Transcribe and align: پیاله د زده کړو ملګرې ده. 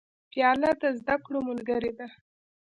پیاله 0.31 0.71
د 0.81 0.83
زده 0.99 1.15
کړو 1.23 1.39
ملګرې 1.49 1.91
ده. 1.97 2.07